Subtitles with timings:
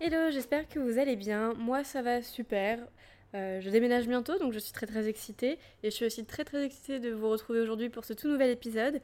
[0.00, 1.54] Hello, j'espère que vous allez bien.
[1.54, 2.78] Moi, ça va super.
[3.34, 5.58] Euh, je déménage bientôt, donc je suis très très excitée.
[5.82, 8.50] Et je suis aussi très très excitée de vous retrouver aujourd'hui pour ce tout nouvel
[8.50, 9.00] épisode.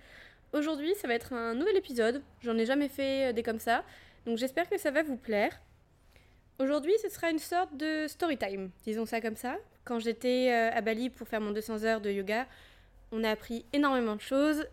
[0.52, 2.22] Aujourd'hui, ça va être un nouvel épisode.
[2.42, 3.82] J'en ai jamais fait euh, des comme ça.
[4.24, 5.60] Donc j'espère que ça va vous plaire.
[6.60, 9.56] Aujourd'hui, ce sera une sorte de story time, disons ça comme ça.
[9.84, 12.46] Quand j'étais euh, à Bali pour faire mon 200 heures de yoga,
[13.10, 14.64] on a appris énormément de choses.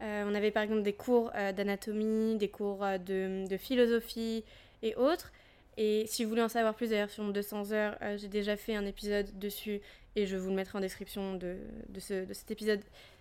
[0.00, 4.44] on avait par exemple des cours d'anatomie, des cours de, de philosophie
[4.82, 5.32] et autres.
[5.80, 8.56] Et si vous voulez en savoir plus d'ailleurs sur mon 200 heures, euh, j'ai déjà
[8.56, 9.80] fait un épisode dessus
[10.16, 11.56] et je vous le mettrai en description de,
[11.88, 12.80] de, ce, cet épisode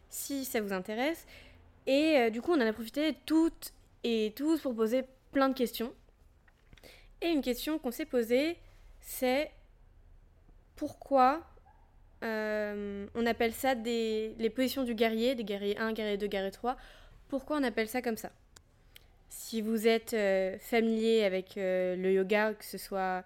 [0.09, 1.27] si ça vous intéresse.
[1.85, 5.53] Et euh, du coup, on en a profité toutes et tous pour poser plein de
[5.53, 5.93] questions.
[7.21, 8.57] Et une question qu'on s'est posée,
[9.01, 9.51] c'est
[10.75, 11.45] pourquoi
[12.23, 16.49] euh, on appelle ça des, les positions du guerrier, des guerriers 1, guerrier 2, guerrier
[16.49, 16.75] 3.
[17.27, 18.31] Pourquoi on appelle ça comme ça?
[19.29, 23.23] Si vous êtes euh, familier avec euh, le yoga, que ce soit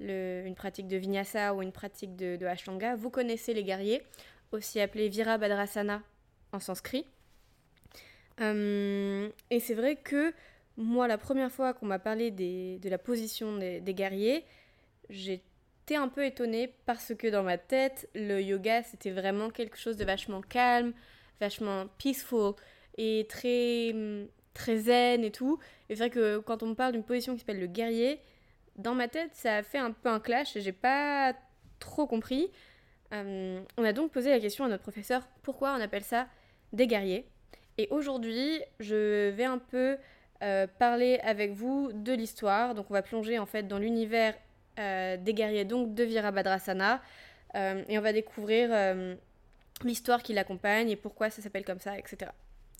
[0.00, 4.02] une pratique de vinyasa ou une pratique de, de ashtanga, vous connaissez les guerriers,
[4.52, 6.02] aussi appelés virabhadrasana
[6.52, 7.04] en sanskrit.
[8.40, 10.32] Hum, et c'est vrai que
[10.76, 14.44] moi, la première fois qu'on m'a parlé de la position des, des guerriers,
[15.10, 19.96] j'étais un peu étonnée parce que dans ma tête, le yoga, c'était vraiment quelque chose
[19.96, 20.92] de vachement calme,
[21.40, 22.54] vachement peaceful
[22.96, 24.28] et très hum,
[24.58, 25.58] très zen et tout.
[25.88, 28.20] Et c'est vrai que quand on me parle d'une position qui s'appelle le guerrier,
[28.76, 31.34] dans ma tête, ça a fait un peu un clash et j'ai pas
[31.78, 32.50] trop compris.
[33.14, 36.26] Euh, on a donc posé la question à notre professeur pourquoi on appelle ça
[36.72, 37.26] des guerriers?
[37.78, 39.96] Et aujourd'hui, je vais un peu
[40.42, 42.74] euh, parler avec vous de l'histoire.
[42.74, 44.34] Donc, on va plonger en fait dans l'univers
[44.78, 47.00] euh, des guerriers, donc de Virabhadrasana.
[47.54, 48.70] et on va découvrir
[49.84, 52.30] l'histoire qui l'accompagne et pourquoi ça s'appelle comme ça, etc.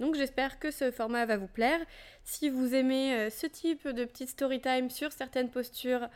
[0.01, 1.81] Donc j'espère que ce format va vous plaire.
[2.25, 6.09] Si vous aimez euh, ce type de petite story time sur certaines postures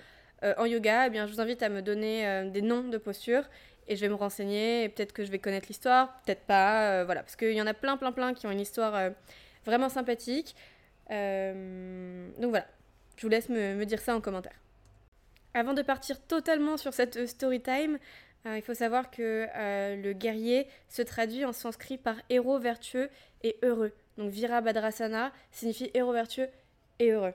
[0.44, 2.98] euh, en yoga, eh bien je vous invite à me donner euh, des noms de
[2.98, 3.44] postures
[3.88, 7.34] et je vais me renseigner peut-être que je vais connaître l'histoire, peut-être pas, voilà, parce
[7.34, 9.10] qu'il y en a plein plein plein qui ont une histoire
[9.66, 10.54] vraiment sympathique.
[11.10, 12.66] donc voilà,
[13.16, 14.54] je vous laisse me, dire ça en commentaire.
[15.54, 17.98] Avant de partir totalement sur cette story time,
[18.44, 19.46] il faut savoir que
[20.02, 23.08] le guerrier se traduit en sanskrit par héros vertueux
[23.42, 23.92] et heureux.
[24.18, 26.48] Donc Virabhadrasana signifie héros vertueux
[26.98, 27.34] et heureux.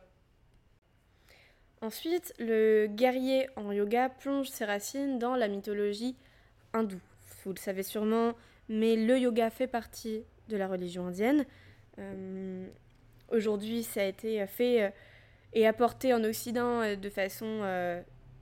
[1.82, 6.16] Ensuite, le guerrier en yoga plonge ses racines dans la mythologie
[6.74, 7.00] hindoue.
[7.46, 8.34] Vous le savez sûrement,
[8.68, 11.46] mais le yoga fait partie de la religion indienne.
[12.00, 12.68] Euh,
[13.30, 14.90] aujourd'hui, ça a été fait euh,
[15.54, 17.62] et apporté en Occident euh, de façon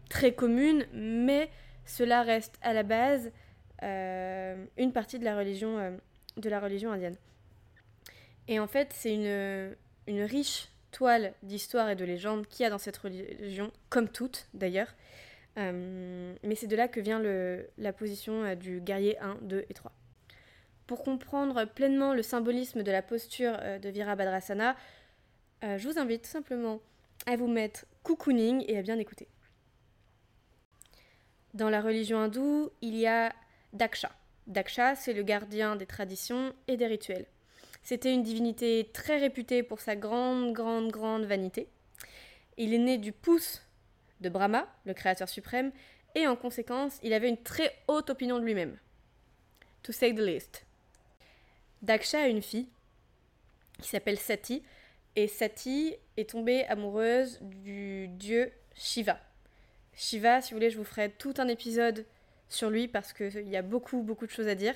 [0.09, 1.49] très commune, mais
[1.85, 3.31] cela reste à la base
[3.81, 5.99] une partie de la religion,
[6.37, 7.17] de la religion indienne.
[8.47, 12.77] Et en fait, c'est une, riche toile d'histoire et de légendes qu'il y a dans
[12.77, 14.93] cette religion, comme toutes d'ailleurs.
[15.57, 17.21] Euh, mais c'est de là que vient
[17.77, 19.91] la position euh, du guerrier 1, 2 et 3.
[20.85, 24.75] Pour comprendre pleinement le symbolisme de la posture euh, de Virabhadrasana,
[25.63, 26.79] je vous invite tout simplement
[27.25, 29.27] à vous mettre cocooning et à bien écouter.
[31.55, 33.33] Dans la religion hindoue, il y a
[33.71, 34.11] Daksha.
[34.45, 37.25] Daksha, c'est le gardien des traditions et des rituels.
[37.81, 41.69] C'était une divinité très réputée pour sa grande, grande, grande vanité.
[42.57, 43.61] Il est né du pouce
[44.19, 45.71] de Brahma, le créateur suprême,
[46.13, 48.77] et en conséquence, il avait une très haute opinion de lui-même.
[49.83, 50.65] To say the least.
[51.83, 52.67] Daksha a une fille
[53.81, 54.61] qui s'appelle Sati,
[55.15, 59.17] et Sati est tombée amoureuse du dieu Shiva.
[59.95, 62.05] Shiva, si vous voulez, je vous ferai tout un épisode
[62.49, 64.75] sur lui parce qu'il y a beaucoup, beaucoup de choses à dire.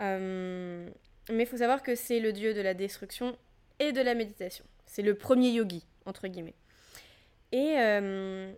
[0.00, 0.88] Euh,
[1.30, 3.36] mais il faut savoir que c'est le dieu de la destruction
[3.78, 4.64] et de la méditation.
[4.86, 6.54] C'est le premier yogi, entre guillemets.
[7.52, 8.52] Et euh,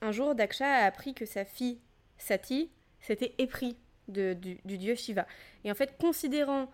[0.00, 1.78] un jour, Daksha a appris que sa fille,
[2.18, 2.70] Sati,
[3.00, 3.76] s'était épris
[4.08, 5.26] du, du, dieu Shiva.
[5.64, 6.70] Et en fait, considérant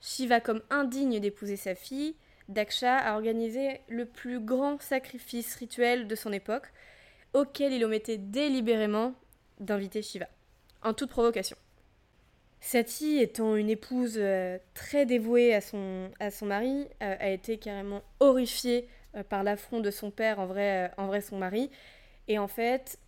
[0.00, 2.16] Shiva comme indigne d'épouser sa fille,
[2.48, 6.72] Daksha a organisé le plus grand sacrifice rituel de son époque,
[7.32, 9.14] auquel il omettait délibérément
[9.60, 10.28] d'inviter Shiva,
[10.82, 11.56] en toute provocation.
[12.60, 17.58] Sati, étant une épouse euh, très dévouée à son, à son mari, euh, a été
[17.58, 21.70] carrément horrifiée euh, par l'affront de son père, en vrai, en vrai son mari.
[22.28, 23.00] Et en fait,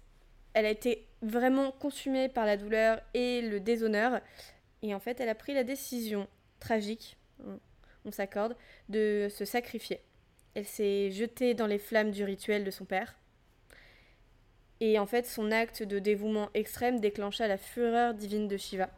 [0.54, 4.20] elle a été vraiment consumée par la douleur et le déshonneur.
[4.82, 6.26] Et en fait, elle a pris la décision
[6.58, 7.16] tragique,
[7.46, 7.60] on,
[8.04, 8.56] on s'accorde,
[8.88, 10.00] de se sacrifier.
[10.54, 13.14] Elle s'est jetée dans les flammes du rituel de son père.
[14.80, 18.88] Et en fait, son acte de dévouement extrême déclencha la fureur divine de Shiva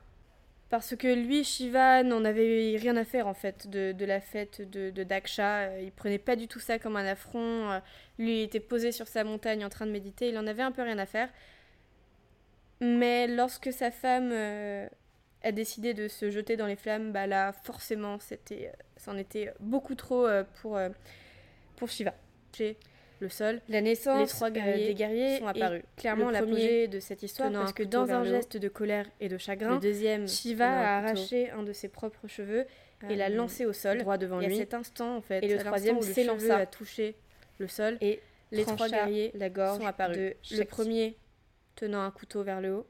[0.69, 5.02] parce que lui, Shiva, n'en avait rien à faire en fait de, la fête de,
[5.05, 5.81] Daksha.
[5.81, 7.81] Il prenait pas du tout ça comme un affront.
[8.19, 10.28] Lui, il était posé sur sa montagne en train de méditer.
[10.28, 11.28] Il en avait un peu rien à faire.
[12.81, 14.88] Mais lorsque sa femme euh,
[15.43, 19.94] a décidé de se jeter dans les flammes, bah là, forcément, c'était, c'en était beaucoup
[19.94, 20.90] trop euh, pour, euh,
[21.76, 22.14] pour Shiva.
[23.21, 25.83] Le sol, la naissance les trois guerriers, des guerriers sont apparus.
[25.97, 29.75] Clairement, l'apogée de cette histoire, parce que dans un geste de colère et de chagrin,
[29.75, 32.67] le deuxième, Shiva a arraché un de ses propres cheveux
[33.09, 34.55] et l'a lancé au sol, droit devant lui.
[34.55, 36.59] à cet instant, en fait, et le troisième s'élança.
[36.59, 37.15] à toucher
[37.59, 38.21] le sol et
[38.53, 40.35] les trois guerriers la gorge sont apparus.
[40.51, 41.17] le premier
[41.75, 42.87] tenant un couteau vers le haut,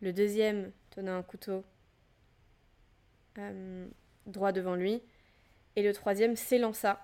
[0.00, 1.64] le deuxième tenant un couteau
[3.38, 3.86] euh,
[4.26, 5.02] droit devant lui,
[5.76, 7.00] et le troisième s'élança.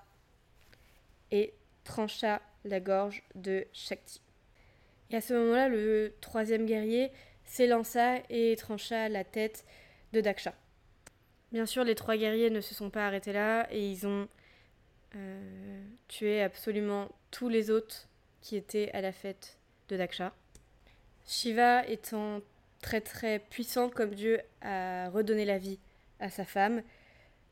[1.30, 1.54] Et
[1.88, 4.20] trancha la gorge de Shakti.
[5.10, 7.10] Et à ce moment-là, le troisième guerrier
[7.44, 9.64] s'élança et trancha la tête
[10.12, 10.52] de Daksha.
[11.50, 14.28] Bien sûr, les trois guerriers ne se sont pas arrêtés là et ils ont
[15.16, 18.06] euh, tué absolument tous les autres
[18.42, 19.56] qui étaient à la fête
[19.88, 20.34] de Daksha.
[21.26, 22.42] Shiva étant
[22.82, 25.78] très très puissant comme Dieu a redonné la vie
[26.20, 26.82] à sa femme,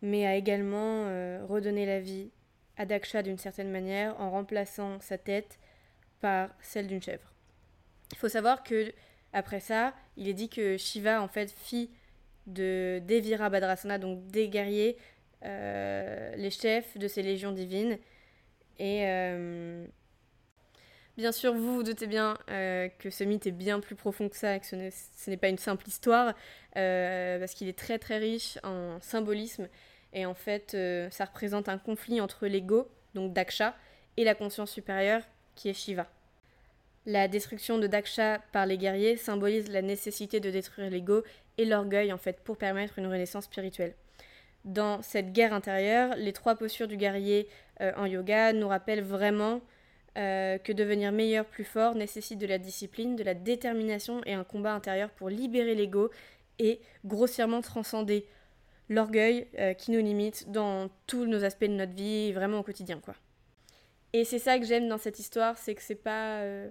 [0.02, 2.28] mais a également euh, redonné la vie
[2.76, 5.58] à Daksha d'une certaine manière en remplaçant sa tête
[6.20, 7.32] par celle d'une chèvre.
[8.12, 8.92] Il faut savoir que
[9.32, 11.90] après ça, il est dit que Shiva en fait fit
[12.46, 14.96] de Devira Badrasana, donc des guerriers,
[15.44, 17.98] euh, les chefs de ces légions divines.
[18.78, 19.86] Et euh,
[21.16, 24.36] Bien sûr, vous vous doutez bien euh, que ce mythe est bien plus profond que
[24.36, 26.34] ça, et que ce n'est pas une simple histoire,
[26.74, 29.68] parce qu'il est très très riche en symbolisme,
[30.12, 33.74] et en fait, euh, ça représente un conflit entre l'ego, donc Daksha,
[34.16, 35.22] et la conscience supérieure,
[35.54, 36.06] qui est Shiva.
[37.04, 41.22] La destruction de Daksha par les guerriers symbolise la nécessité de détruire l'ego
[41.58, 43.94] et l'orgueil, en fait, pour permettre une renaissance spirituelle.
[44.64, 47.48] Dans cette guerre intérieure, les trois postures du guerrier
[47.78, 49.60] en yoga nous rappellent vraiment
[50.16, 54.44] euh, que devenir meilleur, plus fort nécessite de la discipline, de la détermination et un
[54.44, 56.10] combat intérieur pour libérer l'ego
[56.58, 58.24] et grossièrement transcender
[58.88, 63.00] l'orgueil euh, qui nous limite dans tous nos aspects de notre vie, vraiment au quotidien,
[63.00, 63.14] quoi.
[64.12, 66.40] Et c'est ça que j'aime dans cette histoire, c'est que c'est pas...
[66.40, 66.70] Euh,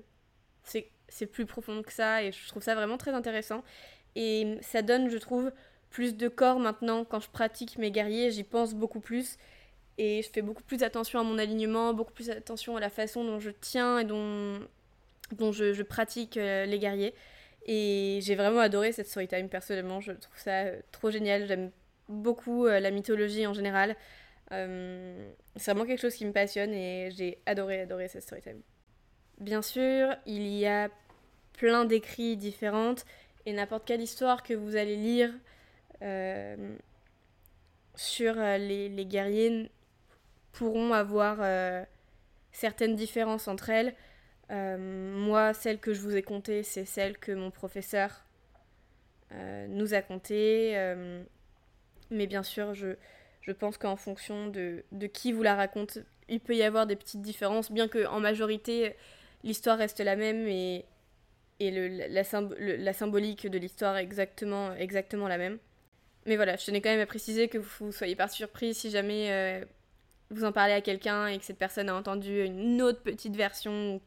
[1.07, 3.63] c'est plus profond que ça, et je trouve ça vraiment très intéressant.
[4.15, 5.51] Et ça donne, je trouve,
[5.95, 9.37] plus de corps maintenant quand je pratique mes guerriers, j'y pense beaucoup plus
[9.97, 13.23] et je fais beaucoup plus attention à mon alignement, beaucoup plus attention à la façon
[13.23, 14.59] dont je tiens et dont,
[15.31, 17.13] dont je, pratique euh, les guerriers.
[17.65, 21.71] Et j'ai vraiment adoré cette story time personnellement, je trouve ça euh, trop génial, j'aime
[22.09, 23.95] beaucoup euh, la mythologie en général.
[24.49, 28.61] c'est vraiment quelque chose qui me passionne et j'ai adoré, adoré cette story time.
[29.39, 30.89] Bien sûr, il y a
[31.53, 33.05] plein d'écrits différentes
[33.45, 35.31] et n'importe quelle histoire que vous allez lire
[37.95, 39.71] sur les, les guerriers
[40.55, 41.83] pourront avoir euh,
[42.51, 43.93] certaines différences entre elles.
[44.51, 44.77] Euh,
[45.13, 48.23] moi, celle que je vous ai contée, c'est celle que mon professeur
[49.33, 50.73] euh, nous a contée.
[52.11, 52.95] Mais bien sûr, je,
[53.41, 55.99] je pense qu'en fonction de, de, qui vous la raconte,
[56.29, 58.95] il peut y avoir des petites différences, bien qu'en majorité,
[59.43, 60.85] l'histoire reste la même et,
[61.59, 65.57] et le, la, la, symbolique de l'histoire est exactement, exactement la même.
[66.25, 69.63] Mais voilà, je tenais quand même à préciser que vous soyez pas surpris si jamais
[70.29, 73.95] vous en parlez à quelqu'un et que cette personne a entendu une autre petite version
[73.95, 74.01] ou,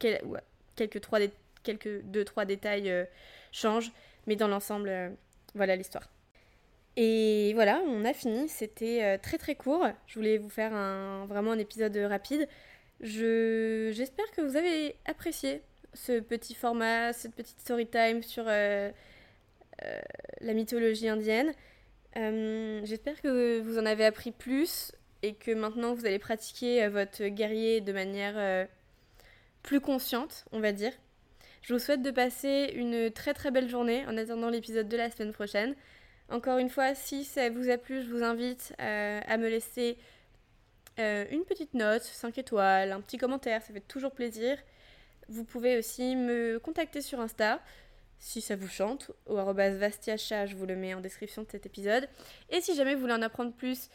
[0.76, 1.20] quelques, trois
[1.62, 3.04] quelques deux, trois détails euh,
[3.52, 3.92] changent,
[4.26, 5.10] mais dans l'ensemble, euh,
[5.54, 6.08] voilà l'histoire.
[7.00, 8.48] Et voilà, on a fini.
[8.48, 9.86] C'était euh, très très court.
[10.06, 12.48] Je voulais vous faire un, vraiment un épisode rapide.
[13.00, 15.62] Je, j'espère que vous avez apprécié
[15.94, 18.92] ce petit format, cette petite story time sur la
[20.42, 21.52] mythologie indienne.
[22.14, 27.26] j'espère que vous en avez appris plus et que maintenant vous allez pratiquer euh, votre
[27.28, 28.64] guerrier de manière euh,
[29.62, 30.92] plus consciente, on va dire.
[31.62, 35.10] Je vous souhaite de passer une très très belle journée en attendant l'épisode de la
[35.10, 35.74] semaine prochaine.
[36.30, 39.96] Encore une fois, si ça vous a plu, je vous invite euh, à me laisser
[40.98, 44.58] une petite note, 5 étoiles, un petit commentaire, ça fait toujours plaisir.
[45.28, 47.60] Vous pouvez aussi me contacter sur Insta
[48.18, 52.08] si ça vous chante, au vastiacha, je vous le mets en description de cet épisode.
[52.50, 53.88] Et si jamais vous voulez en apprendre plus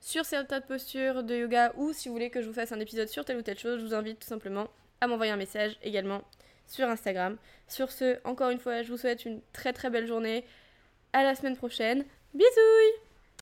[0.00, 3.08] sur certaines postures de yoga ou si vous voulez que je vous fasse un épisode
[3.08, 4.68] sur telle ou telle chose, je vous invite tout simplement
[5.00, 6.22] à m'envoyer un message également
[6.66, 7.36] sur Instagram.
[7.68, 10.44] Sur ce, encore une fois, je vous souhaite une très très belle journée.
[11.12, 12.04] À la semaine prochaine.
[12.34, 13.09] Bisous